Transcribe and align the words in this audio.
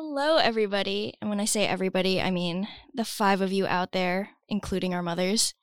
Hello, 0.00 0.36
everybody. 0.36 1.14
And 1.20 1.28
when 1.28 1.40
I 1.40 1.44
say 1.44 1.66
everybody, 1.66 2.20
I 2.22 2.30
mean 2.30 2.68
the 2.94 3.04
five 3.04 3.40
of 3.40 3.50
you 3.52 3.66
out 3.66 3.90
there, 3.90 4.30
including 4.48 4.94
our 4.94 5.02
mothers. 5.02 5.54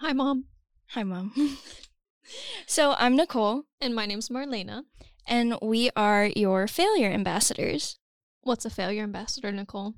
Hi, 0.00 0.14
Mom. 0.14 0.46
Hi, 0.92 1.02
Mom. 1.02 1.58
so, 2.66 2.94
I'm 2.98 3.14
Nicole, 3.14 3.64
And 3.78 3.94
my 3.94 4.06
name's 4.06 4.30
Marlena. 4.30 4.84
and 5.26 5.58
we 5.60 5.90
are 5.94 6.30
your 6.34 6.66
failure 6.66 7.10
ambassadors. 7.10 7.98
What's 8.40 8.64
a 8.64 8.70
failure 8.70 9.02
ambassador, 9.02 9.52
Nicole? 9.52 9.92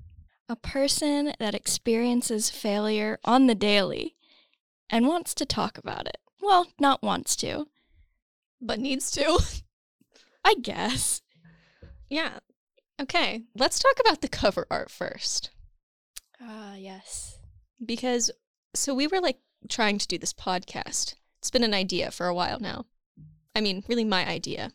A 0.49 0.57
person 0.57 1.35
that 1.39 1.55
experiences 1.55 2.51
failure 2.51 3.21
on 3.25 3.47
the 3.47 3.55
daily 3.55 4.17
and 4.91 5.07
wants 5.07 5.33
to 5.35 5.47
talk 5.47 5.79
about 5.79 6.09
it. 6.09 6.19
Well, 6.43 6.67
not 6.81 7.05
wants 7.05 7.37
to, 7.37 7.69
But 8.61 8.81
needs 8.81 9.13
to. 9.13 9.39
I 10.45 10.57
guess. 10.61 11.23
yeah. 12.09 12.41
Okay, 13.01 13.45
let's 13.55 13.79
talk 13.79 13.95
about 13.99 14.21
the 14.21 14.29
cover 14.29 14.67
art 14.71 14.91
first. 14.91 15.51
Ah, 16.41 16.75
yes. 16.75 17.39
Because, 17.85 18.31
so 18.75 18.95
we 18.95 19.07
were 19.07 19.21
like 19.21 19.39
trying 19.69 19.99
to 19.99 20.07
do 20.07 20.19
this 20.19 20.33
podcast. 20.35 21.15
It's 21.39 21.51
been 21.51 21.65
an 21.65 21.75
idea 21.75 22.11
for 22.11 22.27
a 22.27 22.35
while 22.35 22.61
now. 22.61 22.85
I 23.57 23.61
mean, 23.61 23.85
really 23.89 24.05
my 24.05 24.29
idea. 24.29 24.73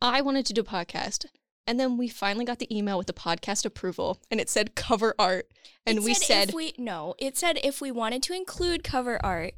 I 0.00 0.20
wanted 0.20 0.46
to 0.46 0.52
do 0.52 0.60
a 0.60 0.64
podcast. 0.64 1.26
And 1.66 1.80
then 1.80 1.96
we 1.96 2.08
finally 2.08 2.44
got 2.44 2.58
the 2.58 2.76
email 2.76 2.98
with 2.98 3.06
the 3.06 3.14
podcast 3.14 3.64
approval, 3.64 4.20
and 4.30 4.38
it 4.38 4.50
said 4.50 4.74
cover 4.74 5.14
art. 5.18 5.48
And 5.86 5.98
It 5.98 6.04
we 6.04 6.10
if 6.12 6.18
said, 6.18 6.52
we 6.52 6.74
no, 6.76 7.14
it 7.18 7.38
said 7.38 7.58
if 7.64 7.80
we 7.80 7.90
wanted 7.90 8.22
to 8.24 8.34
include 8.34 8.84
cover 8.84 9.18
art, 9.24 9.54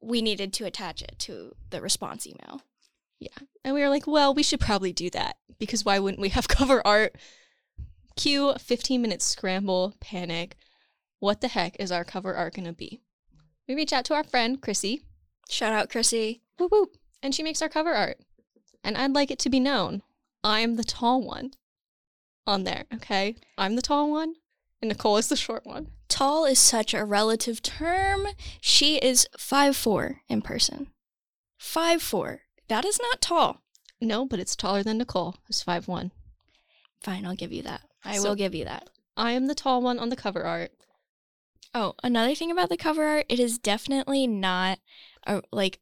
we 0.00 0.22
needed 0.22 0.52
to 0.54 0.64
attach 0.64 1.02
it 1.02 1.16
to 1.20 1.56
the 1.70 1.80
response 1.80 2.24
email. 2.26 2.62
Yeah. 3.18 3.36
And 3.64 3.74
we 3.74 3.80
were 3.80 3.88
like, 3.88 4.06
well, 4.06 4.32
we 4.32 4.44
should 4.44 4.60
probably 4.60 4.92
do 4.92 5.10
that 5.10 5.38
because 5.58 5.84
why 5.84 5.98
wouldn't 5.98 6.20
we 6.20 6.30
have 6.30 6.46
cover 6.48 6.86
art? 6.86 7.16
Cue 8.20 8.52
15 8.58 9.00
minute 9.00 9.22
scramble, 9.22 9.94
panic. 9.98 10.58
What 11.20 11.40
the 11.40 11.48
heck 11.48 11.80
is 11.80 11.90
our 11.90 12.04
cover 12.04 12.34
art 12.34 12.54
going 12.54 12.66
to 12.66 12.72
be? 12.74 13.00
We 13.66 13.74
reach 13.74 13.94
out 13.94 14.04
to 14.06 14.14
our 14.14 14.24
friend, 14.24 14.60
Chrissy, 14.60 15.04
Shout 15.48 15.72
out, 15.72 15.88
Chrissy. 15.88 16.42
whoop 16.58 16.70
whoop, 16.70 16.98
and 17.22 17.34
she 17.34 17.42
makes 17.42 17.62
our 17.62 17.70
cover 17.70 17.94
art. 17.94 18.18
And 18.84 18.98
I'd 18.98 19.14
like 19.14 19.30
it 19.30 19.38
to 19.38 19.48
be 19.48 19.58
known 19.58 20.02
I'm 20.44 20.76
the 20.76 20.84
tall 20.84 21.22
one 21.22 21.52
on 22.46 22.64
there, 22.64 22.84
okay? 22.94 23.36
I'm 23.56 23.74
the 23.74 23.80
tall 23.80 24.10
one, 24.10 24.34
and 24.82 24.90
Nicole 24.90 25.16
is 25.16 25.28
the 25.28 25.34
short 25.36 25.64
one. 25.64 25.88
Tall 26.08 26.44
is 26.44 26.58
such 26.58 26.92
a 26.92 27.06
relative 27.06 27.62
term. 27.62 28.26
She 28.60 28.98
is 28.98 29.28
five 29.38 29.76
four 29.76 30.20
in 30.28 30.42
person. 30.42 30.88
Five 31.56 32.02
four. 32.02 32.40
That 32.68 32.84
is 32.84 33.00
not 33.00 33.22
tall. 33.22 33.62
No, 33.98 34.26
but 34.26 34.40
it's 34.40 34.56
taller 34.56 34.82
than 34.82 34.98
Nicole, 34.98 35.36
who's 35.46 35.64
5'1. 35.64 36.10
Fine, 37.00 37.24
I'll 37.24 37.34
give 37.34 37.52
you 37.52 37.62
that. 37.62 37.80
I 38.04 38.18
So- 38.18 38.28
will 38.30 38.34
give 38.36 38.54
you 38.54 38.64
that. 38.64 38.88
I 39.16 39.32
am 39.32 39.46
the 39.46 39.54
tall 39.54 39.82
one 39.82 39.98
on 39.98 40.08
the 40.08 40.16
cover 40.16 40.44
art. 40.44 40.72
Oh, 41.74 41.94
another 42.02 42.34
thing 42.34 42.50
about 42.50 42.68
the 42.68 42.76
cover 42.76 43.04
art, 43.04 43.26
it 43.28 43.38
is 43.38 43.58
definitely 43.58 44.26
not 44.26 44.78
a 45.26 45.42
like 45.52 45.80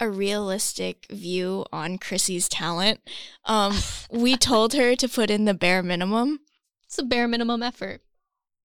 a 0.00 0.08
realistic 0.08 1.06
view 1.10 1.64
on 1.72 1.98
Chrissy's 1.98 2.48
talent. 2.48 3.00
Um, 3.44 3.76
we 4.10 4.36
told 4.50 4.74
her 4.74 4.94
to 4.94 5.08
put 5.08 5.30
in 5.30 5.44
the 5.44 5.54
bare 5.54 5.82
minimum. 5.82 6.40
It's 6.84 6.98
a 6.98 7.02
bare 7.02 7.26
minimum 7.26 7.62
effort. 7.62 8.02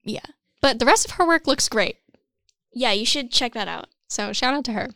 Yeah. 0.03 0.25
But 0.61 0.77
the 0.79 0.85
rest 0.85 1.05
of 1.05 1.11
her 1.11 1.25
work 1.25 1.47
looks 1.47 1.67
great. 1.69 1.97
Yeah, 2.71 2.91
you 2.91 3.05
should 3.05 3.31
check 3.31 3.53
that 3.53 3.67
out. 3.67 3.87
So 4.07 4.31
shout 4.33 4.53
out 4.53 4.65
to 4.65 4.73
her. 4.73 4.89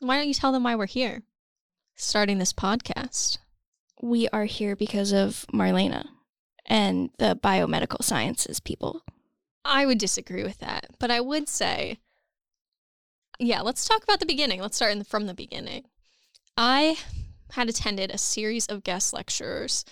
Why 0.00 0.18
don't 0.18 0.28
you 0.28 0.34
tell 0.34 0.52
them 0.52 0.64
why 0.64 0.74
we're 0.74 0.86
here? 0.86 1.22
Starting 1.94 2.38
this 2.38 2.52
podcast. 2.52 3.38
We 4.02 4.28
are 4.28 4.44
here 4.44 4.76
because 4.76 5.12
of 5.12 5.46
Marlena 5.52 6.06
and 6.66 7.10
the 7.18 7.38
biomedical 7.42 8.02
sciences 8.02 8.60
people. 8.60 9.02
I 9.64 9.86
would 9.86 9.98
disagree 9.98 10.42
with 10.44 10.58
that, 10.58 10.86
but 10.98 11.10
I 11.10 11.20
would 11.20 11.48
say, 11.48 11.98
yeah, 13.38 13.60
let's 13.62 13.84
talk 13.84 14.02
about 14.02 14.20
the 14.20 14.26
beginning. 14.26 14.60
Let's 14.60 14.76
start 14.76 14.96
the, 14.98 15.04
from 15.04 15.26
the 15.26 15.34
beginning. 15.34 15.84
I 16.56 16.96
had 17.52 17.68
attended 17.68 18.10
a 18.10 18.18
series 18.18 18.66
of 18.66 18.84
guest 18.84 19.12
lecturers 19.12 19.84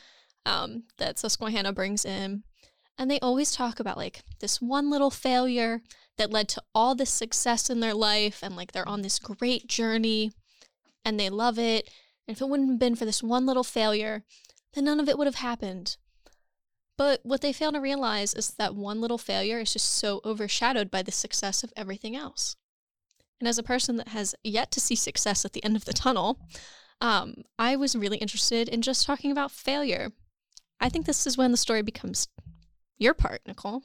um, 0.47 0.85
that 0.99 1.19
Susquehanna 1.19 1.73
brings 1.73 2.05
in, 2.05 2.45
and 2.99 3.11
they 3.11 3.21
always 3.21 3.53
talk 3.53 3.81
about 3.81 3.97
like 3.97 4.23
this 4.41 4.61
one 4.61 4.91
little 4.91 5.11
failure 5.11 5.83
that 6.17 6.31
led 6.31 6.49
to 6.49 6.62
all 6.75 6.95
this 6.95 7.11
success 7.11 7.69
in 7.69 7.81
their 7.81 7.95
life, 7.95 8.41
and 8.43 8.56
like 8.56 8.73
they're 8.73 8.89
on 8.89 9.03
this 9.03 9.19
great 9.19 9.67
journey, 9.67 10.33
and 11.05 11.19
they 11.19 11.29
love 11.29 11.59
it. 11.59 11.91
And 12.27 12.37
if 12.37 12.41
it 12.41 12.49
wouldn't 12.49 12.71
have 12.71 12.79
been 12.79 12.95
for 12.95 13.05
this 13.05 13.23
one 13.23 13.47
little 13.47 13.65
failure, 13.65 14.25
then 14.75 14.85
none 14.85 15.01
of 15.01 15.09
it 15.09 15.19
would 15.19 15.27
have 15.27 15.37
happened. 15.37 15.97
But 16.97 17.21
what 17.25 17.41
they 17.41 17.53
fail 17.53 17.72
to 17.72 17.81
realize 17.81 18.34
is 18.34 18.50
that 18.50 18.75
one 18.75 19.00
little 19.00 19.19
failure 19.19 19.59
is 19.60 19.72
just 19.72 19.88
so 19.88 20.21
overshadowed 20.25 20.91
by 20.91 21.03
the 21.03 21.12
success 21.12 21.65
of 21.65 21.72
everything 21.77 22.15
else. 22.15 22.56
And 23.41 23.49
as 23.49 23.59
a 23.59 23.65
person 23.65 23.97
that 23.97 24.09
has 24.09 24.34
yet 24.44 24.71
to 24.72 24.81
see 24.81 24.94
success 24.94 25.44
at 25.44 25.53
the 25.53 25.65
end 25.65 25.77
of 25.77 25.84
the 25.84 25.93
tunnel, 25.93 26.38
um, 27.00 27.43
I 27.59 27.75
was 27.77 27.97
really 27.97 28.19
interested 28.19 28.69
in 28.69 28.81
just 28.81 29.05
talking 29.05 29.32
about 29.32 29.50
failure. 29.50 30.12
I 30.81 30.88
think 30.88 31.06
this 31.06 31.27
is 31.27 31.37
when 31.37 31.50
the 31.50 31.56
story 31.56 31.82
becomes 31.82 32.28
your 32.97 33.15
part, 33.15 33.43
Nicole. 33.47 33.82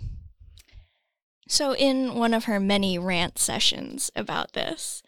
So, 1.48 1.74
in 1.74 2.14
one 2.14 2.36
of 2.36 2.46
her 2.46 2.60
many 2.60 3.00
rant 3.00 3.40
sessions 3.40 4.12
about 4.16 4.54
this, 4.54 5.02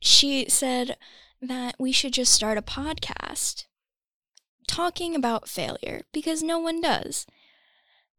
she 0.00 0.46
said 0.50 0.98
that 1.40 1.76
we 1.78 1.92
should 1.92 2.12
just 2.12 2.32
start 2.32 2.58
a 2.58 2.62
podcast 2.62 3.64
talking 4.70 5.16
about 5.16 5.48
failure 5.48 6.02
because 6.12 6.44
no 6.44 6.60
one 6.60 6.80
does. 6.80 7.26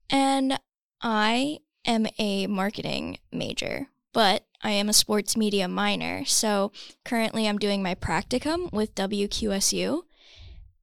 And 0.10 0.60
I 1.02 1.60
am 1.86 2.08
a 2.20 2.46
marketing 2.48 3.20
major, 3.32 3.88
but 4.12 4.44
I 4.62 4.72
am 4.72 4.90
a 4.90 4.94
sports 4.94 5.38
media 5.38 5.70
minor. 5.70 6.26
So, 6.26 6.74
currently 7.06 7.48
I'm 7.48 7.58
doing 7.58 7.82
my 7.82 7.96
practicum 7.96 8.72
with 8.74 8.94
WQSU. 8.96 10.02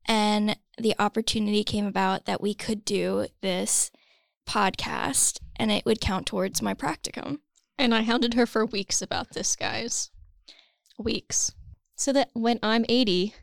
And 0.07 0.57
the 0.79 0.95
opportunity 0.99 1.65
came 1.65 1.87
about 1.87 2.25
that 2.25 2.41
we 2.41 2.55
could 2.55 2.87
do 2.87 3.27
this 3.43 3.91
podcast 4.49 5.39
and 5.57 5.71
it 5.71 5.85
would 5.85 6.01
count 6.01 6.27
towards 6.27 6.63
my 6.63 6.73
practicum. 6.73 7.41
And 7.77 7.95
I 7.95 8.01
hounded 8.03 8.33
her 8.35 8.47
for 8.47 8.65
weeks 8.65 9.03
about 9.03 9.35
this, 9.35 9.55
guys. 9.55 10.11
Weeks. 10.99 11.53
So 11.95 12.11
that 12.15 12.31
when 12.33 12.59
I'm 12.63 12.87
80 12.89 13.35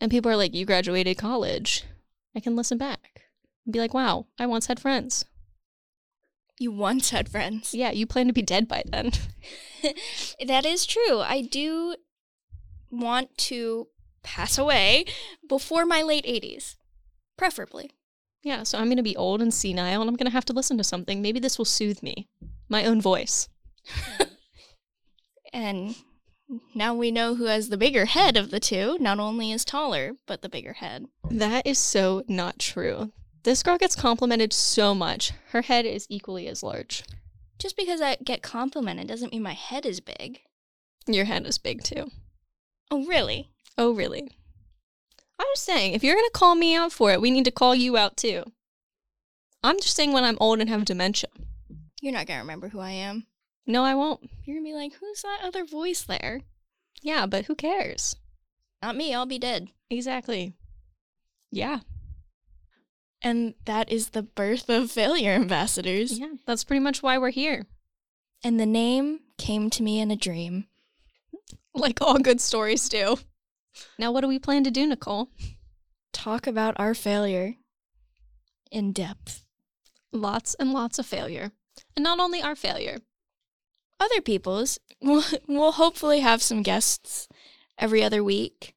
and 0.00 0.10
people 0.10 0.30
are 0.30 0.36
like, 0.36 0.54
you 0.54 0.64
graduated 0.66 1.18
college, 1.18 1.84
I 2.34 2.40
can 2.40 2.56
listen 2.56 2.78
back 2.78 3.22
and 3.64 3.72
be 3.72 3.78
like, 3.78 3.94
wow, 3.94 4.26
I 4.38 4.46
once 4.46 4.66
had 4.66 4.80
friends. 4.80 5.24
You 6.58 6.72
once 6.72 7.10
had 7.10 7.28
friends. 7.28 7.74
Yeah, 7.74 7.90
you 7.90 8.06
plan 8.06 8.26
to 8.28 8.32
be 8.32 8.42
dead 8.42 8.66
by 8.66 8.82
then. 8.86 9.12
that 10.46 10.64
is 10.64 10.86
true. 10.86 11.20
I 11.20 11.42
do 11.42 11.96
want 12.90 13.36
to 13.38 13.88
pass 14.22 14.56
away 14.56 15.04
before 15.46 15.84
my 15.84 16.02
late 16.02 16.24
80s, 16.24 16.76
preferably. 17.36 17.90
Yeah, 18.42 18.62
so 18.62 18.78
I'm 18.78 18.86
going 18.86 18.96
to 18.96 19.02
be 19.02 19.16
old 19.16 19.42
and 19.42 19.52
senile 19.52 20.00
and 20.00 20.08
I'm 20.08 20.16
going 20.16 20.26
to 20.26 20.32
have 20.32 20.44
to 20.46 20.52
listen 20.52 20.78
to 20.78 20.84
something. 20.84 21.20
Maybe 21.20 21.40
this 21.40 21.58
will 21.58 21.64
soothe 21.64 22.02
me. 22.02 22.28
My 22.68 22.84
own 22.84 23.00
voice. 23.00 23.48
And 25.56 25.94
now 26.74 26.94
we 26.94 27.10
know 27.10 27.34
who 27.34 27.46
has 27.46 27.68
the 27.68 27.76
bigger 27.76 28.04
head 28.04 28.36
of 28.36 28.50
the 28.50 28.60
two. 28.60 28.96
Not 29.00 29.18
only 29.18 29.52
is 29.52 29.64
taller, 29.64 30.16
but 30.26 30.42
the 30.42 30.48
bigger 30.48 30.74
head. 30.74 31.06
That 31.30 31.66
is 31.66 31.78
so 31.78 32.22
not 32.28 32.58
true. 32.58 33.12
This 33.42 33.62
girl 33.62 33.78
gets 33.78 33.96
complimented 33.96 34.52
so 34.52 34.94
much. 34.94 35.32
Her 35.50 35.62
head 35.62 35.86
is 35.86 36.06
equally 36.08 36.48
as 36.48 36.62
large. 36.62 37.04
Just 37.58 37.76
because 37.76 38.00
I 38.00 38.16
get 38.16 38.42
complimented 38.42 39.06
doesn't 39.06 39.32
mean 39.32 39.42
my 39.42 39.54
head 39.54 39.86
is 39.86 40.00
big. 40.00 40.40
Your 41.06 41.24
head 41.24 41.46
is 41.46 41.58
big 41.58 41.82
too. 41.82 42.10
Oh, 42.90 43.06
really? 43.06 43.50
Oh, 43.78 43.92
really? 43.92 44.28
I'm 45.38 45.46
just 45.54 45.64
saying, 45.64 45.92
if 45.92 46.02
you're 46.02 46.14
going 46.14 46.26
to 46.26 46.30
call 46.38 46.54
me 46.54 46.74
out 46.74 46.92
for 46.92 47.12
it, 47.12 47.20
we 47.20 47.30
need 47.30 47.44
to 47.44 47.50
call 47.50 47.74
you 47.74 47.96
out 47.96 48.16
too. 48.16 48.44
I'm 49.62 49.76
just 49.80 49.96
saying 49.96 50.12
when 50.12 50.24
I'm 50.24 50.38
old 50.40 50.60
and 50.60 50.68
have 50.68 50.84
dementia. 50.84 51.30
You're 52.00 52.12
not 52.12 52.26
going 52.26 52.38
to 52.38 52.42
remember 52.42 52.68
who 52.68 52.80
I 52.80 52.90
am. 52.92 53.26
No, 53.66 53.84
I 53.84 53.94
won't. 53.94 54.30
You're 54.44 54.58
to 54.58 54.62
be 54.64 54.72
like, 54.74 54.94
who's 54.94 55.22
that 55.22 55.40
other 55.42 55.64
voice 55.64 56.02
there? 56.02 56.42
Yeah, 57.02 57.26
but 57.26 57.46
who 57.46 57.54
cares? 57.54 58.16
Not 58.82 58.96
me, 58.96 59.14
I'll 59.14 59.26
be 59.26 59.38
dead. 59.38 59.68
Exactly. 59.90 60.54
Yeah. 61.50 61.80
And 63.22 63.54
that 63.64 63.90
is 63.90 64.10
the 64.10 64.22
birth 64.22 64.68
of 64.68 64.90
failure 64.90 65.32
ambassadors. 65.32 66.18
Yeah, 66.18 66.34
that's 66.46 66.64
pretty 66.64 66.80
much 66.80 67.02
why 67.02 67.18
we're 67.18 67.30
here. 67.30 67.66
And 68.44 68.60
the 68.60 68.66
name 68.66 69.20
came 69.38 69.70
to 69.70 69.82
me 69.82 70.00
in 70.00 70.10
a 70.10 70.16
dream. 70.16 70.66
Like 71.74 72.00
all 72.00 72.18
good 72.18 72.40
stories 72.40 72.88
do. 72.88 73.18
Now, 73.98 74.10
what 74.10 74.22
do 74.22 74.28
we 74.28 74.38
plan 74.38 74.64
to 74.64 74.70
do, 74.70 74.86
Nicole? 74.86 75.28
Talk 76.10 76.46
about 76.46 76.74
our 76.78 76.94
failure 76.94 77.56
in 78.70 78.92
depth. 78.92 79.44
Lots 80.10 80.54
and 80.54 80.72
lots 80.72 80.98
of 80.98 81.04
failure. 81.04 81.52
And 81.94 82.02
not 82.02 82.18
only 82.18 82.40
our 82.40 82.56
failure. 82.56 83.00
Other 84.00 84.20
people's. 84.20 84.78
We'll, 85.00 85.24
we'll 85.46 85.72
hopefully 85.72 86.20
have 86.20 86.42
some 86.42 86.62
guests 86.62 87.28
every 87.78 88.02
other 88.02 88.22
week 88.24 88.74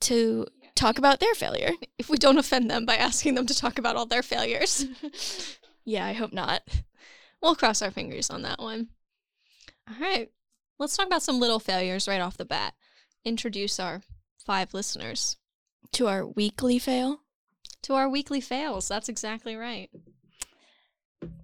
to 0.00 0.46
talk 0.74 0.98
about 0.98 1.20
their 1.20 1.34
failure. 1.34 1.70
If 1.98 2.10
we 2.10 2.16
don't 2.18 2.38
offend 2.38 2.70
them 2.70 2.84
by 2.84 2.96
asking 2.96 3.34
them 3.34 3.46
to 3.46 3.54
talk 3.54 3.78
about 3.78 3.96
all 3.96 4.04
their 4.06 4.22
failures, 4.22 4.84
Yeah, 5.86 6.04
I 6.04 6.12
hope 6.12 6.32
not. 6.32 6.62
we'll 7.40 7.54
cross 7.54 7.80
our 7.82 7.90
fingers 7.90 8.28
on 8.30 8.42
that 8.42 8.58
one. 8.58 8.88
All 9.88 9.96
right. 10.00 10.30
Let's 10.78 10.96
talk 10.96 11.06
about 11.06 11.22
some 11.22 11.38
little 11.40 11.60
failures 11.60 12.08
right 12.08 12.20
off 12.20 12.36
the 12.36 12.44
bat. 12.44 12.74
Introduce 13.24 13.78
our 13.80 14.02
five 14.44 14.74
listeners 14.74 15.36
To 15.92 16.06
our 16.08 16.26
weekly 16.26 16.78
fail. 16.78 17.20
to 17.82 17.94
our 17.94 18.08
weekly 18.08 18.40
fails. 18.40 18.88
That's 18.88 19.08
exactly 19.08 19.56
right. 19.56 19.88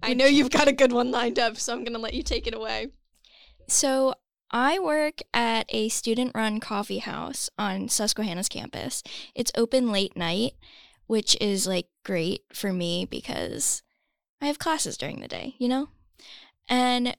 I 0.01 0.13
know 0.13 0.25
you've 0.25 0.51
got 0.51 0.67
a 0.67 0.73
good 0.73 0.91
one 0.91 1.11
lined 1.11 1.39
up, 1.39 1.57
so 1.57 1.73
I'm 1.73 1.83
going 1.83 1.93
to 1.93 1.99
let 1.99 2.13
you 2.13 2.23
take 2.23 2.47
it 2.47 2.53
away. 2.53 2.87
So 3.67 4.15
I 4.51 4.79
work 4.79 5.19
at 5.33 5.65
a 5.69 5.89
student 5.89 6.31
run 6.35 6.59
coffee 6.59 6.99
house 6.99 7.49
on 7.57 7.87
Susquehanna's 7.87 8.49
campus. 8.49 9.01
It's 9.33 9.51
open 9.55 9.91
late 9.91 10.17
night, 10.17 10.53
which 11.07 11.37
is 11.39 11.67
like 11.67 11.87
great 12.03 12.41
for 12.53 12.73
me 12.73 13.05
because 13.05 13.81
I 14.41 14.47
have 14.47 14.59
classes 14.59 14.97
during 14.97 15.21
the 15.21 15.27
day, 15.27 15.55
you 15.57 15.69
know? 15.69 15.87
And 16.67 17.15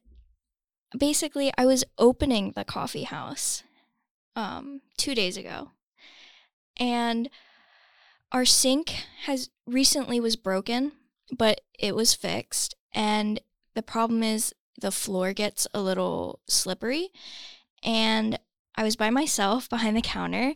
basically, 0.99 1.53
I 1.57 1.65
was 1.65 1.85
opening 1.99 2.53
the 2.53 2.65
coffee 2.65 3.05
house 3.05 3.63
um, 4.37 4.83
two 4.97 5.15
days 5.15 5.37
ago. 5.37 5.71
And 6.77 7.31
our 8.31 8.45
sink 8.45 8.95
has 9.25 9.51
recently 9.67 10.21
was 10.21 10.37
broken, 10.37 10.93
but 11.33 11.63
it 11.79 11.97
was 11.97 12.15
fixed. 12.15 12.75
And 12.95 13.41
the 13.75 13.83
problem 13.83 14.23
is 14.23 14.55
the 14.81 14.93
floor 14.93 15.33
gets 15.33 15.67
a 15.75 15.81
little 15.81 16.41
slippery. 16.47 17.09
And 17.83 18.39
I 18.77 18.85
was 18.85 18.97
by 18.97 19.11
myself 19.11 19.69
behind 19.69 19.97
the 19.97 20.03
counter, 20.03 20.55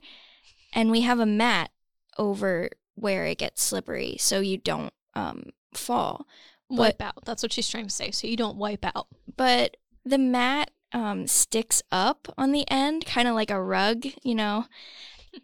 and 0.72 0.90
we 0.90 1.02
have 1.02 1.18
a 1.18 1.26
mat 1.26 1.70
over 2.18 2.70
where 2.94 3.26
it 3.26 3.38
gets 3.38 3.62
slippery 3.62 4.16
so 4.18 4.40
you 4.40 4.56
don't 4.56 4.92
um, 5.14 5.50
fall. 5.74 6.26
Wipe 6.68 7.00
out. 7.00 7.24
That's 7.24 7.42
what 7.42 7.52
she's 7.52 7.68
trying 7.68 7.86
to 7.86 7.94
say. 7.94 8.10
So 8.10 8.26
you 8.26 8.36
don't 8.36 8.56
wipe 8.56 8.84
out. 8.84 9.06
But 9.36 9.76
the 10.04 10.18
mat 10.18 10.70
um, 10.92 11.26
sticks 11.26 11.82
up 11.92 12.32
on 12.36 12.52
the 12.52 12.68
end, 12.70 13.06
kind 13.06 13.28
of 13.28 13.34
like 13.34 13.50
a 13.50 13.62
rug, 13.62 14.04
you 14.22 14.34
know. 14.34 14.66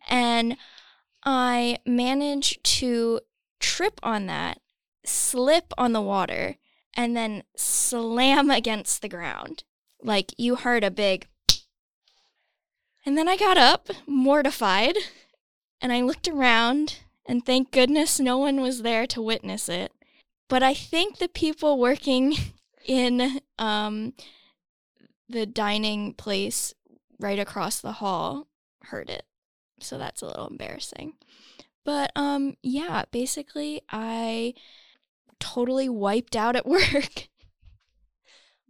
And 0.09 0.57
I 1.25 1.79
managed 1.87 2.65
to 2.79 3.21
trip 3.61 4.01
on 4.03 4.27
that, 4.27 4.62
slip 5.05 5.73
on 5.77 5.93
the 5.93 6.01
water, 6.01 6.57
and 6.95 7.17
then 7.17 7.43
slam 7.57 8.51
against 8.51 9.03
the 9.03 9.09
ground. 9.09 9.65
Like 10.03 10.35
you 10.39 10.57
heard 10.57 10.85
a 10.85 10.91
big. 10.91 11.29
And 13.05 13.19
then 13.19 13.29
I 13.29 13.37
got 13.37 13.57
up, 13.57 13.89
mortified, 14.07 14.97
and 15.81 15.93
I 15.93 16.03
looked 16.03 16.29
around, 16.29 17.01
and 17.27 17.45
thank 17.45 17.71
goodness 17.73 18.21
no 18.21 18.39
one 18.39 18.61
was 18.61 18.83
there 18.83 19.07
to 19.09 19.23
witness 19.23 19.69
it. 19.69 19.93
But 20.49 20.63
I 20.63 20.75
think 20.75 21.19
the 21.19 21.29
people 21.29 21.79
working 21.79 22.35
in 22.87 23.41
um, 23.59 24.15
the 25.29 25.47
dining 25.47 26.15
place 26.15 26.75
right 27.19 27.39
across 27.39 27.81
the 27.81 27.93
hall 27.93 28.49
heard 28.85 29.09
it. 29.09 29.25
So 29.81 29.99
that's 29.99 30.23
a 30.23 30.27
little 30.27 30.49
embarrassing. 30.49 31.15
But 31.85 32.13
um 32.15 32.57
yeah, 32.63 33.05
basically 33.11 33.83
I 33.89 34.55
totally 35.43 35.89
wiped 35.89 36.37
out 36.37 36.57
at 36.57 36.67
work. 36.77 37.29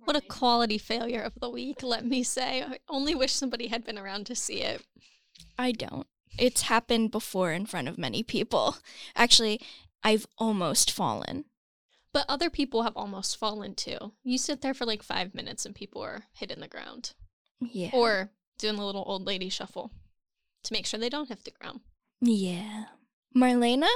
What 0.04 0.16
a 0.16 0.20
quality 0.20 0.78
failure 0.78 1.20
of 1.22 1.34
the 1.40 1.48
week, 1.50 1.82
let 1.82 2.04
me 2.04 2.22
say. 2.24 2.62
I 2.62 2.78
only 2.88 3.14
wish 3.14 3.32
somebody 3.32 3.68
had 3.68 3.84
been 3.84 3.98
around 3.98 4.26
to 4.26 4.34
see 4.34 4.60
it. 4.60 4.82
I 5.58 5.70
don't. 5.72 6.06
It's 6.38 6.62
happened 6.62 7.10
before 7.12 7.52
in 7.52 7.66
front 7.66 7.86
of 7.88 7.98
many 7.98 8.22
people. 8.22 8.76
Actually, 9.14 9.60
I've 10.02 10.26
almost 10.38 10.90
fallen. 10.90 11.44
But 12.12 12.26
other 12.28 12.50
people 12.50 12.82
have 12.82 12.96
almost 12.96 13.36
fallen 13.36 13.74
too. 13.74 14.12
You 14.24 14.38
sit 14.38 14.60
there 14.60 14.74
for 14.74 14.84
like 14.86 15.02
five 15.02 15.34
minutes 15.34 15.64
and 15.64 15.74
people 15.74 16.02
are 16.02 16.24
hitting 16.32 16.60
the 16.60 16.68
ground. 16.68 17.12
Yeah. 17.60 17.90
Or 17.92 18.30
doing 18.58 18.76
the 18.76 18.84
little 18.84 19.04
old 19.06 19.24
lady 19.26 19.48
shuffle 19.48 19.92
to 20.64 20.72
make 20.72 20.84
sure 20.86 20.98
they 20.98 21.08
don't 21.08 21.28
hit 21.28 21.44
the 21.44 21.52
ground. 21.52 21.80
yeah. 22.20 22.84
Marlena, 23.36 23.88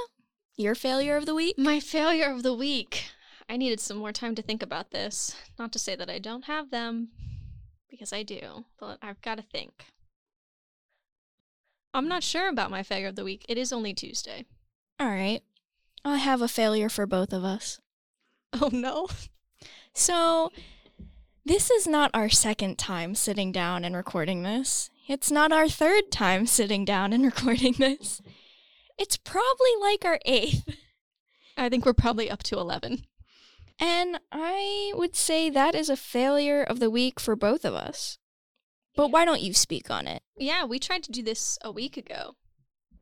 your 0.56 0.75
failure 0.75 1.17
of 1.17 1.26
the 1.26 1.35
week? 1.35 1.58
My 1.58 1.81
failure 1.81 2.31
of 2.31 2.43
the 2.43 2.55
week. 2.55 3.11
I 3.49 3.56
needed 3.56 3.81
some 3.81 3.99
more 3.99 4.12
time 4.12 4.35
to 4.35 4.43
think 4.43 4.62
about 4.62 4.91
this. 4.91 5.37
Not 5.58 5.73
to 5.73 5.79
say 5.79 5.94
that 5.94 6.11
I 6.11 6.19
don't 6.19 6.47
have 6.47 6.70
them, 6.70 7.08
because 7.88 8.12
I 8.12 8.23
do, 8.23 8.64
but 8.79 8.99
I've 9.03 9.23
got 9.23 9.37
to 9.37 9.43
think. 9.43 9.87
I'm 11.94 12.08
not 12.08 12.23
sure 12.23 12.49
about 12.49 12.70
my 12.70 12.82
failure 12.82 13.08
of 13.08 13.17
the 13.17 13.25
week. 13.25 13.47
It 13.49 13.56
is 13.56 13.73
only 13.73 13.94
Tuesday. 13.94 14.44
All 14.99 15.08
right. 15.08 15.43
I 16.05 16.19
have 16.19 16.43
a 16.43 16.49
failure 16.49 16.88
for 16.88 17.06
both 17.06 17.32
of 17.32 17.44
us. 17.44 17.81
Oh 18.59 18.70
no. 18.73 19.09
So, 19.93 20.50
this 21.44 21.70
is 21.70 21.87
not 21.87 22.11
our 22.14 22.31
second 22.31 22.79
time 22.79 23.14
sitting 23.14 23.52
down 23.52 23.85
and 23.85 23.94
recording 23.94 24.44
this. 24.44 24.88
It's 25.09 25.31
not 25.31 25.52
our 25.52 25.69
third 25.69 26.11
time 26.11 26.47
sitting 26.47 26.85
down 26.85 27.12
and 27.12 27.25
recording 27.25 27.75
this. 27.79 28.23
It's 28.99 29.17
probably 29.17 29.73
like 29.81 30.05
our 30.05 30.21
eighth. 30.25 30.77
I 31.57 31.69
think 31.69 31.85
we're 31.85 31.95
probably 31.95 32.31
up 32.31 32.43
to 32.45 32.59
11. 32.59 33.07
And 33.79 34.21
I 34.33 34.93
would 34.95 35.15
say 35.15 35.51
that 35.51 35.75
is 35.75 35.89
a 35.91 35.97
failure 35.97 36.63
of 36.63 36.81
the 36.81 36.91
week 36.91 37.21
for 37.21 37.37
both 37.37 37.65
of 37.65 37.75
us. 37.75 38.19
But 38.95 39.11
why 39.11 39.25
don't 39.25 39.43
you 39.43 39.53
speak 39.53 39.91
on 39.91 40.07
it? 40.07 40.23
Yeah, 40.37 40.65
we 40.65 40.79
tried 40.79 41.03
to 41.05 41.13
do 41.13 41.23
this 41.23 41.59
a 41.63 41.71
week 41.71 41.97
ago. 41.99 42.37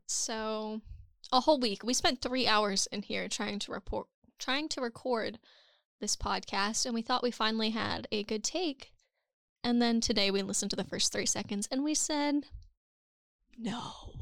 So, 0.05 0.81
a 1.31 1.41
whole 1.41 1.59
week. 1.59 1.83
We 1.83 1.93
spent 1.93 2.21
3 2.21 2.45
hours 2.47 2.87
in 2.91 3.01
here 3.01 3.27
trying 3.29 3.59
to 3.59 3.71
report 3.71 4.07
trying 4.37 4.67
to 4.67 4.81
record 4.81 5.39
this 6.01 6.17
podcast 6.17 6.85
and 6.85 6.93
we 6.93 7.01
thought 7.01 7.23
we 7.23 7.31
finally 7.31 7.69
had 7.69 8.05
a 8.11 8.23
good 8.23 8.43
take. 8.43 8.91
And 9.63 9.81
then 9.81 10.01
today 10.01 10.29
we 10.29 10.41
listened 10.41 10.71
to 10.71 10.75
the 10.75 10.83
first 10.83 11.13
3 11.13 11.25
seconds 11.25 11.69
and 11.71 11.83
we 11.83 11.95
said 11.95 12.43
no. 13.57 14.14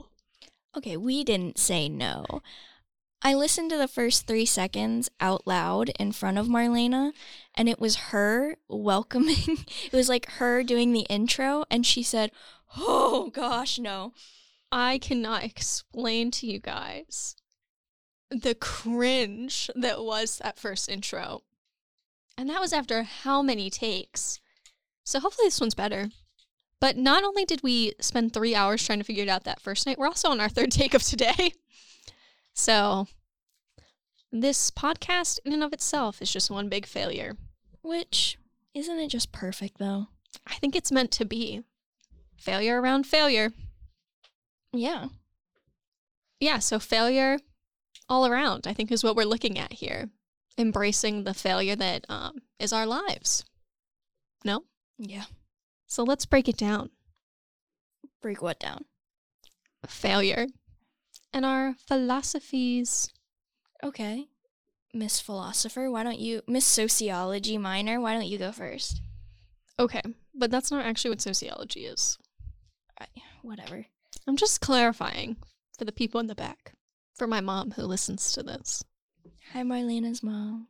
Okay, 0.76 0.98
we 0.98 1.24
didn't 1.24 1.58
say 1.58 1.88
no. 1.88 2.26
I 3.22 3.36
listened 3.36 3.70
to 3.72 3.78
the 3.78 3.88
first 3.88 4.28
three 4.28 4.46
seconds 4.46 5.10
out 5.22 5.48
loud 5.48 5.92
in 6.00 6.12
front 6.12 6.38
of 6.38 6.48
Marlena, 6.48 7.14
and 7.56 7.70
it 7.70 7.80
was 7.80 7.96
her 8.12 8.58
welcoming. 8.68 9.36
it 9.86 9.94
was 9.94 10.10
like 10.10 10.30
her 10.32 10.64
doing 10.64 10.92
the 10.92 11.06
intro, 11.10 11.64
and 11.72 11.86
she 11.86 12.04
said, 12.04 12.32
Oh 12.76 13.30
gosh, 13.34 13.80
no. 13.80 14.14
I 14.72 14.98
cannot 14.98 15.44
explain 15.44 16.32
to 16.32 16.48
you 16.48 16.60
guys 16.60 17.36
the 18.32 18.56
cringe 18.56 19.70
that 19.76 20.04
was 20.04 20.40
that 20.40 20.58
first 20.58 20.90
intro. 20.90 21.44
And 22.38 22.50
that 22.50 22.60
was 22.60 22.74
after 22.74 23.04
how 23.04 23.42
many 23.42 23.70
takes? 23.70 24.42
So 25.04 25.20
hopefully 25.20 25.48
this 25.48 25.62
one's 25.62 25.76
better. 25.76 26.10
But 26.84 26.98
not 26.98 27.24
only 27.24 27.46
did 27.46 27.64
we 27.64 27.94
spend 28.02 28.34
three 28.34 28.54
hours 28.54 28.86
trying 28.86 29.00
to 29.00 29.06
figure 29.06 29.24
it 29.24 29.30
out 29.30 29.46
that 29.46 29.62
first 29.62 29.88
night, 29.88 29.98
we're 29.98 30.06
also 30.06 30.28
on 30.28 30.42
our 30.42 30.50
third 30.50 30.70
take 30.74 30.94
of 30.94 31.02
today. 31.02 31.54
So 32.54 33.08
this 34.34 34.70
podcast 34.70 35.40
in 35.46 35.54
and 35.54 35.64
of 35.64 35.72
itself 35.72 36.22
is 36.22 36.30
just 36.30 36.52
one 36.52 36.68
big 36.68 36.86
failure. 36.86 37.38
Which, 37.84 38.38
isn't 38.74 39.00
it 39.00 39.08
just 39.08 39.32
perfect 39.32 39.78
though? 39.78 40.08
I 40.46 40.56
think 40.56 40.76
it's 40.76 40.92
meant 40.92 41.12
to 41.12 41.24
be. 41.24 41.64
Failure 42.36 42.82
around 42.82 43.08
failure. 43.08 43.54
Yeah. 44.74 45.08
Yeah, 46.42 46.60
so 46.60 46.80
failure 46.80 47.40
all 48.10 48.28
around, 48.28 48.68
I 48.68 48.74
think, 48.74 48.92
is 48.92 49.06
what 49.06 49.16
we're 49.16 49.24
looking 49.24 49.58
at 49.58 49.72
here. 49.72 50.10
Embracing 50.58 51.24
the 51.24 51.34
failure 51.34 51.78
that 51.78 52.06
um, 52.10 52.42
is 52.60 52.74
our 52.74 52.86
lives. 52.86 53.46
No? 54.44 54.66
Yeah. 54.98 55.24
So 55.94 56.02
let's 56.02 56.26
break 56.26 56.50
it 56.50 56.58
down. 56.58 56.90
Break 58.20 58.42
what 58.42 58.60
down? 58.60 58.86
Failure 59.86 60.48
and 61.32 61.46
our 61.46 61.76
philosophies. 61.88 63.14
Okay. 63.84 64.26
Miss 64.92 65.20
Philosopher, 65.20 65.92
why 65.92 66.02
don't 66.02 66.18
you, 66.18 66.42
Miss 66.48 66.66
Sociology 66.66 67.60
minor, 67.60 68.02
why 68.02 68.14
don't 68.14 68.26
you 68.26 68.40
go 68.40 68.52
first? 68.52 69.04
Okay, 69.78 70.02
but 70.34 70.50
that's 70.50 70.72
not 70.72 70.84
actually 70.84 71.12
what 71.12 71.22
sociology 71.22 71.86
is. 71.86 72.18
I, 73.00 73.06
whatever. 73.44 73.86
I'm 74.26 74.36
just 74.36 74.62
clarifying 74.62 75.38
for 75.78 75.86
the 75.86 75.92
people 75.92 76.20
in 76.20 76.26
the 76.26 76.34
back, 76.34 76.74
for 77.14 77.28
my 77.28 77.40
mom 77.40 77.70
who 77.70 77.84
listens 77.84 78.32
to 78.32 78.42
this. 78.42 78.84
Hi, 79.52 79.62
Marlena's 79.62 80.24
mom. 80.24 80.70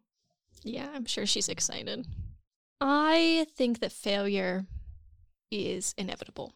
Yeah, 0.64 0.90
I'm 0.94 1.06
sure 1.06 1.26
she's 1.26 1.48
excited. 1.48 2.08
I 2.82 3.48
think 3.56 3.80
that 3.80 3.94
failure 3.94 4.66
is 5.54 5.94
inevitable. 5.98 6.54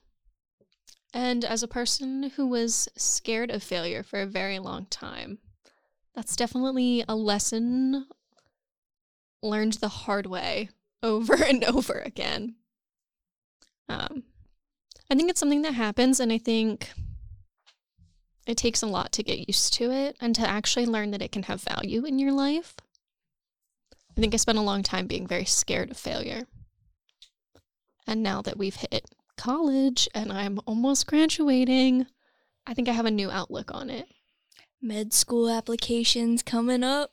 And 1.13 1.45
as 1.45 1.63
a 1.63 1.67
person 1.67 2.31
who 2.35 2.47
was 2.47 2.87
scared 2.97 3.49
of 3.49 3.63
failure 3.63 4.03
for 4.03 4.21
a 4.21 4.25
very 4.25 4.59
long 4.59 4.85
time, 4.87 5.39
that's 6.13 6.35
definitely 6.35 7.03
a 7.07 7.15
lesson 7.15 8.07
learned 9.41 9.73
the 9.73 9.87
hard 9.87 10.25
way 10.25 10.69
over 11.01 11.35
and 11.43 11.63
over 11.63 11.93
again. 11.99 12.55
Um, 13.89 14.23
I 15.09 15.15
think 15.15 15.29
it's 15.29 15.39
something 15.39 15.61
that 15.61 15.73
happens, 15.75 16.19
and 16.19 16.31
I 16.33 16.37
think 16.37 16.89
It 18.45 18.57
takes 18.57 18.81
a 18.81 18.87
lot 18.87 19.11
to 19.13 19.23
get 19.23 19.47
used 19.47 19.73
to 19.73 19.91
it 19.91 20.15
and 20.21 20.33
to 20.35 20.47
actually 20.47 20.85
learn 20.85 21.11
that 21.11 21.21
it 21.21 21.31
can 21.31 21.43
have 21.43 21.61
value 21.61 22.05
in 22.05 22.17
your 22.17 22.31
life. 22.31 22.75
I 24.17 24.21
think 24.21 24.33
I 24.33 24.37
spent 24.37 24.57
a 24.57 24.61
long 24.61 24.83
time 24.83 25.05
being 25.05 25.27
very 25.27 25.45
scared 25.45 25.91
of 25.91 25.97
failure. 25.97 26.47
And 28.07 28.23
now 28.23 28.41
that 28.41 28.57
we've 28.57 28.75
hit 28.75 29.05
college 29.37 30.07
and 30.15 30.31
I'm 30.31 30.59
almost 30.65 31.07
graduating, 31.07 32.07
I 32.65 32.73
think 32.73 32.87
I 32.87 32.93
have 32.93 33.05
a 33.05 33.11
new 33.11 33.29
outlook 33.29 33.71
on 33.73 33.89
it. 33.89 34.07
Med 34.81 35.13
school 35.13 35.49
applications 35.49 36.41
coming 36.41 36.83
up. 36.83 37.11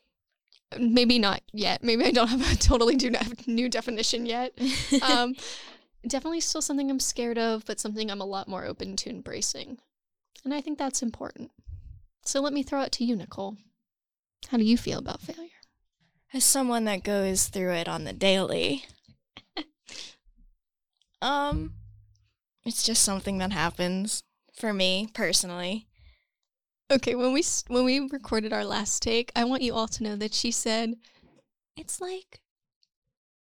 Maybe 0.78 1.18
not 1.18 1.42
yet. 1.52 1.82
Maybe 1.82 2.04
I 2.04 2.10
don't 2.10 2.28
have 2.28 2.52
a 2.52 2.56
totally 2.58 2.96
new, 3.46 3.68
definition 3.68 4.26
yet. 4.26 4.58
Um, 5.02 5.34
definitely 6.06 6.40
still 6.40 6.62
something 6.62 6.90
I'm 6.90 7.00
scared 7.00 7.38
of, 7.38 7.64
but 7.64 7.80
something 7.80 8.10
I'm 8.10 8.20
a 8.20 8.26
lot 8.26 8.48
more 8.48 8.64
open 8.64 8.96
to 8.96 9.10
embracing. 9.10 9.78
And 10.44 10.54
I 10.54 10.60
think 10.60 10.78
that's 10.78 11.02
important. 11.02 11.50
So 12.24 12.40
let 12.40 12.52
me 12.52 12.62
throw 12.62 12.82
it 12.82 12.92
to 12.92 13.04
you, 13.04 13.16
Nicole. 13.16 13.56
How 14.48 14.58
do 14.58 14.64
you 14.64 14.76
feel 14.76 14.98
about 14.98 15.20
failure? 15.20 15.50
As 16.32 16.44
someone 16.44 16.84
that 16.84 17.04
goes 17.04 17.46
through 17.46 17.72
it 17.72 17.88
on 17.88 18.04
the 18.04 18.12
daily, 18.12 18.84
um, 21.24 21.72
it's 22.64 22.82
just 22.82 23.02
something 23.02 23.38
that 23.38 23.52
happens 23.52 24.22
for 24.52 24.72
me 24.72 25.08
personally. 25.14 25.86
Okay, 26.90 27.14
when 27.14 27.32
we 27.32 27.42
when 27.68 27.84
we 27.84 28.00
recorded 28.00 28.52
our 28.52 28.64
last 28.64 29.02
take, 29.02 29.32
I 29.34 29.44
want 29.44 29.62
you 29.62 29.74
all 29.74 29.88
to 29.88 30.02
know 30.02 30.16
that 30.16 30.34
she 30.34 30.50
said 30.50 30.94
it's 31.76 32.00
like 32.00 32.40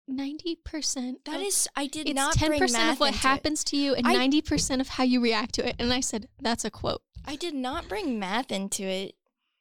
ninety 0.07 0.55
percent. 0.55 1.23
That 1.25 1.39
is, 1.39 1.67
I 1.75 1.85
did 1.85 2.13
not 2.15 2.33
it's 2.33 2.41
not 2.41 2.49
Ten 2.49 2.59
percent 2.59 2.91
of 2.93 2.99
what 2.99 3.13
into 3.13 3.19
it. 3.19 3.29
happens 3.29 3.63
to 3.65 3.77
you 3.77 3.93
and 3.93 4.05
ninety 4.05 4.41
percent 4.41 4.81
of 4.81 4.87
how 4.89 5.03
you 5.03 5.21
react 5.21 5.53
to 5.55 5.67
it. 5.67 5.75
And 5.77 5.93
I 5.93 5.99
said 5.99 6.27
that's 6.41 6.65
a 6.65 6.71
quote. 6.71 7.01
I 7.25 7.35
did 7.35 7.53
not 7.53 7.87
bring 7.87 8.17
math 8.17 8.51
into 8.51 8.83
it. 8.83 9.15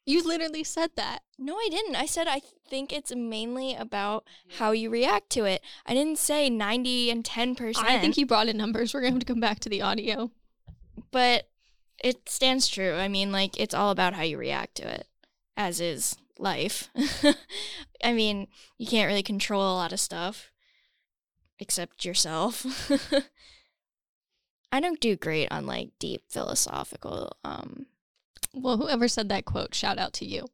You 0.06 0.22
literally 0.22 0.62
said 0.64 0.90
that. 0.96 1.22
No, 1.36 1.56
I 1.56 1.68
didn't. 1.70 1.96
I 1.96 2.06
said 2.06 2.28
I 2.28 2.40
think 2.70 2.92
it's 2.92 3.14
mainly 3.14 3.75
about 3.75 4.25
how 4.58 4.70
you 4.70 4.88
react 4.88 5.30
to 5.30 5.44
it. 5.44 5.60
I 5.84 5.94
didn't 5.94 6.18
say 6.18 6.48
90 6.48 7.10
and 7.10 7.25
10%. 7.25 7.76
I 7.78 7.98
think 7.98 8.16
you 8.16 8.25
brought 8.25 8.48
in 8.48 8.56
numbers. 8.56 8.94
We're 8.94 9.00
going 9.00 9.12
to 9.12 9.16
have 9.16 9.26
to 9.26 9.32
come 9.32 9.40
back 9.40 9.58
to 9.60 9.68
the 9.68 9.82
audio. 9.82 10.30
but 11.10 11.48
it 12.02 12.28
stands 12.28 12.68
true. 12.68 12.94
I 12.94 13.08
mean, 13.08 13.32
like, 13.32 13.58
it's 13.58 13.75
all 13.75 13.90
about 13.90 14.14
how 14.14 14.22
you 14.22 14.38
react 14.38 14.76
to 14.76 14.88
it, 14.88 15.08
as 15.56 15.80
is 15.80 16.14
life. 16.38 16.88
I 18.04 18.12
mean, 18.12 18.46
you 18.78 18.86
can't 18.86 19.08
really 19.08 19.22
control 19.22 19.62
a 19.62 19.75
lot 19.75 19.92
of 19.92 19.98
stuff 20.00 20.50
except 21.58 22.04
yourself. 22.04 22.90
I 24.72 24.80
don't 24.80 25.00
do 25.00 25.16
great 25.16 25.50
on 25.50 25.66
like 25.66 25.90
deep 25.98 26.25
philosophical 26.28 27.32
um 27.44 27.86
Well, 28.56 28.78
whoever 28.78 29.06
said 29.06 29.28
that 29.28 29.44
quote, 29.44 29.75
shout 29.75 29.98
out 29.98 30.14
to 30.14 30.25
you. 30.25 30.46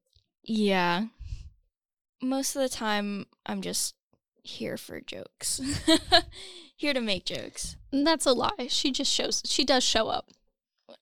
Yeah. 0.43 1.07
Most 2.21 2.57
of 2.57 2.63
the 2.63 2.69
time, 2.69 3.27
I'm 3.47 3.63
just 3.63 3.95
here 4.43 4.77
for 4.77 5.01
jokes. 5.01 5.61
here 6.77 6.93
to 6.93 7.01
make 7.01 7.25
jokes. 7.25 7.77
That's 7.93 8.27
a 8.27 8.33
lie. 8.33 8.67
She 8.69 8.91
just 8.91 9.11
shows. 9.11 9.43
She 9.47 9.65
does 9.65 9.85
show 9.85 10.09
up. 10.09 10.31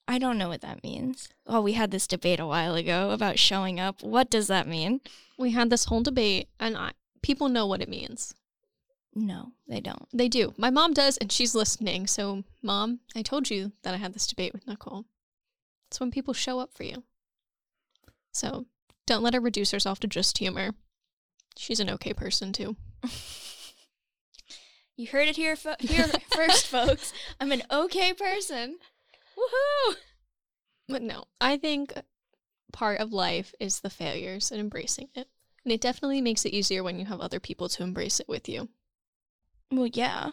I 0.07 0.19
don't 0.19 0.37
know 0.37 0.49
what 0.49 0.61
that 0.61 0.83
means. 0.83 1.27
Oh, 1.47 1.61
we 1.61 1.73
had 1.73 1.89
this 1.89 2.05
debate 2.07 2.39
a 2.39 2.45
while 2.45 2.75
ago 2.75 3.09
about 3.09 3.39
showing 3.39 3.79
up. 3.79 4.03
What 4.03 4.29
does 4.29 4.47
that 4.47 4.67
mean? 4.67 5.01
We 5.39 5.51
had 5.51 5.71
this 5.71 5.85
whole 5.85 6.03
debate, 6.03 6.49
and 6.59 6.77
I, 6.77 6.91
people 7.23 7.49
know 7.49 7.65
what 7.65 7.81
it 7.81 7.89
means. 7.89 8.33
No, 9.13 9.51
they 9.67 9.81
don't. 9.81 10.07
They 10.13 10.29
do. 10.29 10.53
My 10.55 10.69
mom 10.69 10.93
does, 10.93 11.17
and 11.17 11.31
she's 11.31 11.55
listening. 11.55 12.07
So, 12.07 12.43
mom, 12.61 12.99
I 13.15 13.23
told 13.23 13.49
you 13.49 13.71
that 13.81 13.93
I 13.93 13.97
had 13.97 14.13
this 14.13 14.27
debate 14.27 14.53
with 14.53 14.67
Nicole. 14.67 15.05
It's 15.91 15.99
when 15.99 16.09
people 16.09 16.33
show 16.33 16.59
up 16.59 16.73
for 16.73 16.83
you. 16.83 17.03
So, 18.31 18.65
don't 19.05 19.21
let 19.21 19.33
her 19.33 19.41
reduce 19.41 19.71
herself 19.71 19.99
to 19.99 20.07
just 20.07 20.37
humor. 20.37 20.71
She's 21.57 21.81
an 21.81 21.89
okay 21.89 22.13
person, 22.13 22.53
too. 22.53 22.77
You 24.97 25.07
heard 25.07 25.29
it 25.29 25.35
here, 25.35 25.55
fo- 25.55 25.77
here 25.79 26.05
first, 26.35 26.67
folks. 26.67 27.11
I'm 27.39 27.51
an 27.51 27.63
okay 27.71 28.13
person. 28.13 28.77
Woohoo! 29.35 29.95
But 30.87 31.01
no, 31.01 31.23
I 31.39 31.57
think 31.57 31.93
part 32.71 32.99
of 32.99 33.11
life 33.11 33.55
is 33.59 33.79
the 33.79 33.89
failures 33.89 34.51
and 34.51 34.59
embracing 34.59 35.07
it. 35.15 35.27
And 35.63 35.73
it 35.73 35.81
definitely 35.81 36.21
makes 36.21 36.45
it 36.45 36.53
easier 36.53 36.83
when 36.83 36.99
you 36.99 37.05
have 37.05 37.19
other 37.19 37.39
people 37.39 37.67
to 37.69 37.83
embrace 37.83 38.19
it 38.19 38.27
with 38.29 38.47
you. 38.47 38.69
Well, 39.71 39.87
yeah. 39.87 40.31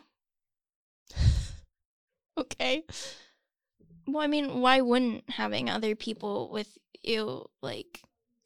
Okay. 2.37 2.85
Well, 4.09 4.23
I 4.23 4.27
mean, 4.27 4.61
why 4.63 4.81
wouldn't 4.81 5.29
having 5.29 5.69
other 5.69 5.95
people 5.95 6.49
with 6.51 6.79
you 7.03 7.45
like 7.61 8.01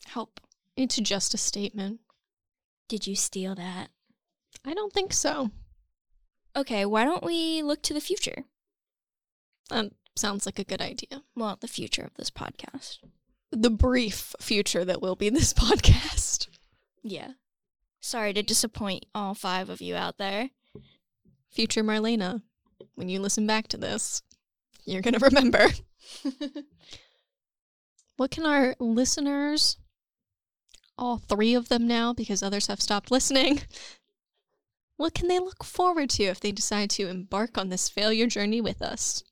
help? 0.07 0.40
It's 0.76 0.97
just 0.97 1.35
a 1.35 1.38
statement. 1.38 2.00
Did 2.88 3.07
you 3.07 3.14
steal 3.14 3.54
that? 3.54 3.90
I 4.64 4.75
don't 4.75 4.92
think 4.92 5.12
so. 5.12 5.52
Okay, 6.57 6.85
why 6.85 7.04
don't 7.04 7.23
we 7.23 7.62
look 7.62 7.81
to 7.83 7.95
the 7.95 8.00
future? 8.00 8.45
That 9.71 9.92
sounds 10.16 10.47
like 10.47 10.59
a 10.59 10.64
good 10.64 10.83
idea. 10.83 11.23
Well, 11.37 11.57
the 11.61 11.69
future 11.69 12.02
of 12.02 12.14
this 12.14 12.31
podcast. 12.31 12.99
The 13.52 13.71
brief 13.71 14.35
future 14.40 14.85
that 14.85 15.00
will 15.00 15.14
be 15.16 15.31
this 15.31 15.52
podcast. 15.54 16.49
Yeah. 17.04 17.33
Sorry 18.00 18.33
to 18.33 18.42
disappoint 18.42 19.07
all 19.14 19.35
five 19.35 19.71
of 19.71 19.81
you 19.81 19.95
out 19.95 20.19
there. 20.19 20.50
Future 21.52 21.85
Marlena, 21.85 22.42
when 22.97 23.09
you 23.09 23.21
listen 23.21 23.47
back 23.47 23.69
to 23.69 23.76
this, 23.76 24.23
you're 24.85 25.03
going 25.03 25.15
to 25.15 25.25
remember. 25.25 25.69
What 28.17 28.31
can 28.31 28.47
our 28.47 28.75
listeners, 28.79 29.77
all 30.97 31.19
three 31.19 31.55
of 31.55 31.69
them 31.69 31.87
now, 31.87 32.12
because 32.15 32.43
others 32.43 32.67
have 32.69 32.81
stopped 32.81 33.11
listening, 33.11 33.62
what 34.97 35.15
can 35.15 35.29
they 35.29 35.39
look 35.39 35.65
forward 35.65 36.11
to 36.11 36.25
if 36.25 36.41
they 36.41 36.53
decide 36.53 36.91
to 36.91 37.09
embark 37.09 37.59
on 37.59 37.69
this 37.69 37.89
failure 37.89 38.27
journey 38.27 38.61
with 38.61 38.81
us? 38.83 39.23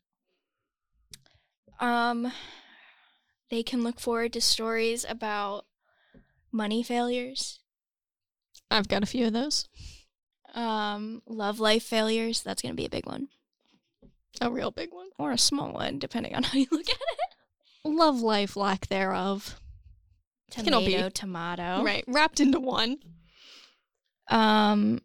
um, 1.80 2.32
they 3.50 3.62
can 3.62 3.82
look 3.82 4.00
forward 4.00 4.32
to 4.34 4.40
stories 4.40 5.04
about 5.08 5.66
money 6.52 6.82
failures, 6.82 7.60
I've 8.70 8.88
got 8.88 9.02
a 9.02 9.06
few 9.06 9.26
of 9.26 9.32
those. 9.32 9.66
um, 10.54 11.22
love 11.26 11.60
life 11.60 11.82
failures. 11.84 12.42
That's 12.42 12.62
going 12.62 12.72
to 12.72 12.76
be 12.76 12.86
a 12.86 12.90
big 12.90 13.06
one. 13.06 13.28
A 14.40 14.50
real 14.50 14.70
big 14.70 14.92
one. 14.92 15.08
Or 15.18 15.32
a 15.32 15.38
small 15.38 15.72
one, 15.72 15.98
depending 15.98 16.34
on 16.34 16.42
how 16.44 16.58
you 16.58 16.66
look 16.70 16.88
at 16.88 16.96
it. 16.96 17.36
Love 17.84 18.20
life, 18.20 18.56
lack 18.56 18.86
thereof. 18.88 19.60
Can 20.50 20.74
all 20.74 20.80
be- 20.80 20.92
Tomato, 20.92 21.08
tomato. 21.10 21.84
Right, 21.84 22.04
wrapped 22.08 22.40
into 22.40 22.58
one. 22.60 22.98
Um, 24.28 25.00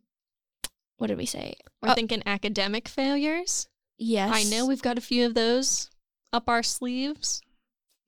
what 0.97 1.07
did 1.07 1.17
we 1.17 1.25
say? 1.25 1.55
We're 1.81 1.89
Uh, 1.89 1.95
thinking 1.95 2.23
academic 2.25 2.87
failures. 2.87 3.67
Yes. 3.97 4.31
I 4.33 4.43
know 4.43 4.65
we've 4.65 4.81
got 4.81 4.97
a 4.97 5.01
few 5.01 5.25
of 5.25 5.33
those 5.33 5.89
up 6.33 6.49
our 6.49 6.63
sleeves. 6.63 7.41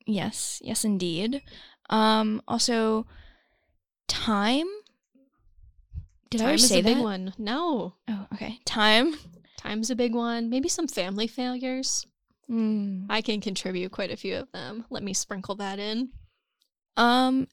Yes, 0.06 0.60
yes, 0.64 0.84
indeed. 0.84 1.42
Um, 1.90 2.42
also, 2.48 3.06
time. 4.06 4.66
Did 6.30 6.42
I 6.42 6.46
Time 6.46 6.54
is 6.56 6.68
say 6.68 6.80
that? 6.82 6.98
one. 7.02 7.32
No, 7.38 7.94
Oh, 8.08 8.26
okay. 8.34 8.58
Time. 8.64 9.14
Time's 9.58 9.90
a 9.90 9.96
big 9.96 10.14
one. 10.14 10.48
Maybe 10.48 10.68
some 10.68 10.88
family 10.88 11.26
failures. 11.26 12.06
Mm. 12.50 13.06
I 13.10 13.20
can 13.20 13.42
contribute 13.42 13.92
quite 13.92 14.10
a 14.10 14.16
few 14.16 14.36
of 14.36 14.50
them. 14.52 14.86
Let 14.88 15.02
me 15.02 15.12
sprinkle 15.12 15.56
that 15.56 15.78
in. 15.78 16.10
Um, 16.96 17.48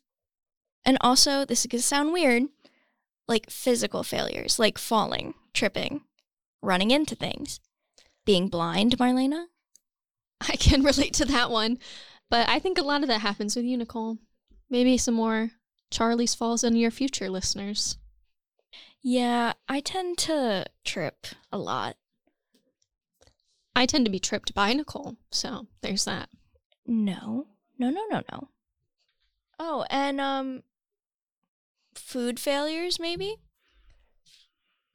and 0.86 0.98
also, 1.02 1.44
this 1.44 1.62
is 1.62 1.68
gonna 1.68 1.82
sound 1.82 2.14
weird, 2.14 2.44
like 3.28 3.50
physical 3.50 4.04
failures, 4.04 4.58
like 4.58 4.78
falling, 4.78 5.34
tripping, 5.54 6.02
running 6.62 6.92
into 6.92 7.16
things, 7.16 7.60
being 8.26 8.48
blind. 8.48 8.98
Marlena. 8.98 9.48
I 10.42 10.56
can 10.56 10.84
relate 10.84 11.14
to 11.16 11.26
that 11.26 11.52
one. 11.52 11.78
But 12.30 12.50
I 12.50 12.60
think 12.60 12.78
a 12.78 12.84
lot 12.84 13.02
of 13.02 13.08
that 13.08 13.22
happens 13.22 13.56
with 13.56 13.66
you, 13.66 13.78
Nicole. 13.78 14.18
Maybe 14.70 14.98
some 14.98 15.14
more 15.14 15.52
Charlie's 15.92 16.36
Falls 16.36 16.64
in 16.64 16.76
your 16.76 16.92
future 16.92 17.30
listeners. 17.30 17.98
Yeah, 19.08 19.54
I 19.70 19.82
tend 19.82 20.18
to 20.18 20.66
trip 20.84 21.28
a 21.52 21.60
lot. 21.60 21.96
I 23.76 23.86
tend 23.86 24.04
to 24.06 24.12
be 24.12 24.18
tripped 24.18 24.56
by 24.56 24.74
Nicole, 24.74 25.18
so 25.30 25.68
there's 25.82 26.06
that. 26.06 26.30
No, 26.88 27.46
no, 27.78 27.92
no, 27.92 28.02
no, 28.10 28.24
no. 28.32 28.50
Oh, 29.60 29.86
and 29.92 30.20
um, 30.20 30.64
food 31.94 32.40
failures 32.40 33.00
maybe. 33.00 33.36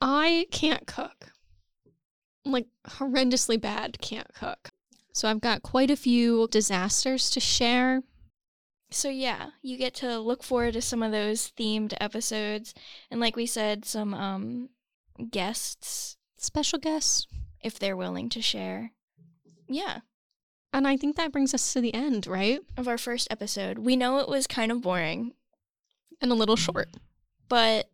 I 0.00 0.48
can't 0.50 0.88
cook. 0.88 1.30
I'm 2.44 2.50
like 2.50 2.66
horrendously 2.88 3.60
bad 3.60 4.00
can't 4.00 4.34
cook. 4.34 4.70
So 5.12 5.28
I've 5.28 5.40
got 5.40 5.62
quite 5.62 5.88
a 5.92 5.94
few 5.94 6.48
disasters 6.50 7.30
to 7.30 7.38
share. 7.38 8.02
So 8.90 9.08
yeah, 9.08 9.50
you 9.62 9.76
get 9.76 9.94
to 9.96 10.18
look 10.18 10.42
forward 10.42 10.72
to 10.74 10.82
some 10.82 11.02
of 11.02 11.12
those 11.12 11.52
themed 11.56 11.94
episodes, 12.00 12.74
and 13.10 13.20
like 13.20 13.36
we 13.36 13.46
said, 13.46 13.84
some 13.84 14.12
um 14.14 14.68
guests 15.30 16.16
Special 16.36 16.78
guests. 16.78 17.26
if 17.62 17.78
they're 17.78 17.96
willing 17.96 18.28
to 18.30 18.40
share. 18.40 18.92
Yeah, 19.68 19.98
And 20.72 20.88
I 20.88 20.96
think 20.96 21.16
that 21.16 21.30
brings 21.32 21.52
us 21.54 21.72
to 21.74 21.80
the 21.80 21.92
end, 21.94 22.26
right? 22.26 22.60
of 22.76 22.88
our 22.88 22.98
first 22.98 23.28
episode. 23.30 23.78
We 23.78 23.94
know 23.94 24.18
it 24.18 24.28
was 24.28 24.46
kind 24.46 24.72
of 24.72 24.80
boring, 24.82 25.34
And 26.20 26.32
a 26.32 26.34
little 26.34 26.56
short. 26.56 26.88
but 27.48 27.90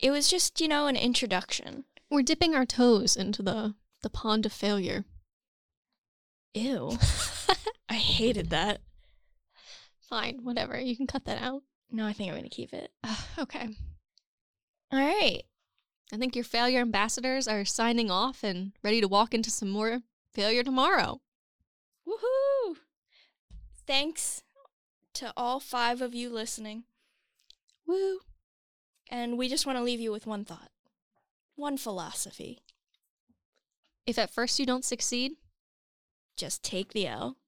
it 0.00 0.10
was 0.10 0.28
just, 0.30 0.60
you 0.60 0.66
know, 0.68 0.86
an 0.88 0.96
introduction. 0.96 1.84
We're 2.10 2.22
dipping 2.22 2.54
our 2.54 2.66
toes 2.66 3.16
into 3.16 3.42
the 3.42 3.74
the 4.02 4.10
pond 4.10 4.46
of 4.46 4.52
failure. 4.52 5.04
Ew. 6.54 6.98
I 7.88 7.94
hated 7.94 8.50
that. 8.50 8.80
Fine, 10.12 10.40
whatever. 10.42 10.78
You 10.78 10.94
can 10.94 11.06
cut 11.06 11.24
that 11.24 11.40
out. 11.40 11.62
No, 11.90 12.04
I 12.04 12.12
think 12.12 12.28
I'm 12.28 12.34
going 12.34 12.44
to 12.44 12.54
keep 12.54 12.74
it. 12.74 12.90
okay. 13.38 13.66
All 14.92 14.98
right. 14.98 15.42
I 16.12 16.18
think 16.18 16.36
your 16.36 16.44
failure 16.44 16.80
ambassadors 16.80 17.48
are 17.48 17.64
signing 17.64 18.10
off 18.10 18.44
and 18.44 18.72
ready 18.82 19.00
to 19.00 19.08
walk 19.08 19.32
into 19.32 19.50
some 19.50 19.70
more 19.70 20.00
failure 20.30 20.62
tomorrow. 20.62 21.22
Woohoo! 22.06 22.76
Thanks 23.86 24.42
to 25.14 25.32
all 25.34 25.60
five 25.60 26.02
of 26.02 26.14
you 26.14 26.28
listening. 26.28 26.84
Woo. 27.86 28.18
And 29.10 29.38
we 29.38 29.48
just 29.48 29.64
want 29.64 29.78
to 29.78 29.82
leave 29.82 30.00
you 30.00 30.12
with 30.12 30.26
one 30.26 30.44
thought, 30.44 30.68
one 31.56 31.78
philosophy. 31.78 32.58
If 34.06 34.18
at 34.18 34.28
first 34.28 34.60
you 34.60 34.66
don't 34.66 34.84
succeed, 34.84 35.32
Just 36.36 36.62
take 36.62 36.92
the 36.92 37.06
L. 37.06 37.38